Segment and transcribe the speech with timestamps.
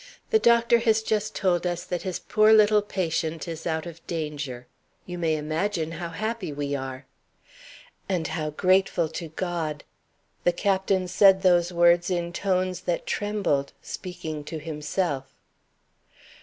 [0.31, 4.65] The doctor has just told us that his poor little patient is out of danger.
[5.05, 7.05] You may imagine how happy we are."
[8.09, 9.83] "And how grateful to God!"
[10.43, 15.35] The Captain said those words in tones that trembled speaking to himself.